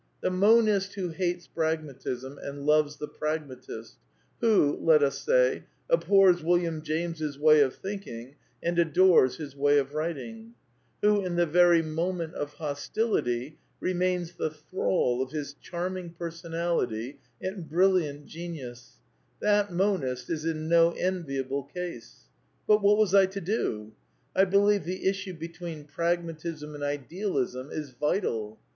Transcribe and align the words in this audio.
The 0.21 0.31
monist 0.31 0.95
who 0.95 1.09
hates 1.09 1.45
Pragmatism 1.45 2.39
and 2.39 2.65
loves 2.65 2.97
the 2.97 3.07
pragmatist; 3.07 3.97
who, 4.39 4.75
let 4.81 5.03
us 5.03 5.19
say, 5.21 5.65
abhors 5.91 6.41
William 6.43 6.81
James's 6.81 7.37
way 7.37 7.61
of 7.61 7.75
thinking 7.75 8.33
and 8.63 8.79
adores 8.79 9.35
his 9.37 9.55
way 9.55 9.77
of 9.77 9.93
writing; 9.93 10.55
who, 11.03 11.23
in 11.23 11.35
the 11.35 11.45
very 11.45 11.83
moment 11.83 12.33
of 12.33 12.53
hostility, 12.53 13.59
remains 13.79 14.31
the 14.33 14.49
thrall 14.49 15.21
of 15.21 15.29
his 15.33 15.53
charming 15.61 16.13
person 16.13 16.51
ality 16.53 17.17
and 17.39 17.69
brilliant 17.69 18.25
genius, 18.25 18.97
that 19.39 19.71
monist 19.71 20.31
is 20.31 20.45
in 20.45 20.67
no 20.67 20.93
enviable 20.95 21.61
case. 21.61 22.23
But 22.65 22.81
what 22.81 22.97
was 22.97 23.13
I 23.13 23.27
to 23.27 23.39
do? 23.39 23.93
I 24.35 24.45
believe 24.45 24.83
the 24.83 25.07
issue 25.07 25.35
between 25.35 25.83
Pragmatism 25.83 26.73
and 26.73 26.83
Idealism 26.83 27.69
is 27.69 27.91
vital. 27.91 28.57